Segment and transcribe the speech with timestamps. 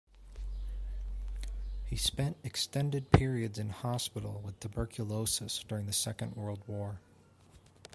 [1.85, 6.99] He spent extended periods in hospital with tuberculosis during the Second World War.